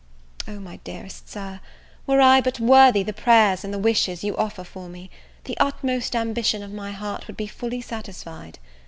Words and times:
O, 0.47 0.59
my 0.59 0.77
dearest 0.77 1.29
Sir, 1.29 1.59
were 2.07 2.21
I 2.21 2.41
but 2.41 2.59
worthy 2.59 3.03
the 3.03 3.13
prayers 3.13 3.63
and 3.63 3.71
the 3.71 3.77
wishes 3.77 4.23
you 4.23 4.35
offer 4.35 4.63
for 4.63 4.89
me, 4.89 5.11
the 5.43 5.55
utmost 5.59 6.15
ambition 6.15 6.63
of 6.63 6.73
my 6.73 6.91
heart 6.91 7.27
would 7.27 7.37
be 7.37 7.45
fully 7.45 7.81
satisfied! 7.81 8.57